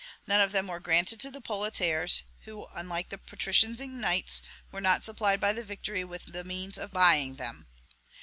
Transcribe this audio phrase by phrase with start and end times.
[0.25, 4.81] None of them were granted to the proletaires, who, unlike the patricians and knights, were
[4.81, 7.67] not supplied by the victory with the means of buying them.